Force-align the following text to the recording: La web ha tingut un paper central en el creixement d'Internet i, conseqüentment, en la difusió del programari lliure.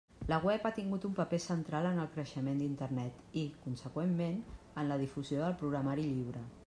La 0.31 0.37
web 0.43 0.61
ha 0.67 0.69
tingut 0.77 1.03
un 1.09 1.11
paper 1.19 1.39
central 1.43 1.89
en 1.89 1.99
el 2.05 2.09
creixement 2.15 2.57
d'Internet 2.63 3.21
i, 3.43 3.43
conseqüentment, 3.67 4.41
en 4.85 4.91
la 4.93 4.99
difusió 5.07 5.45
del 5.45 5.59
programari 5.61 6.09
lliure. 6.17 6.45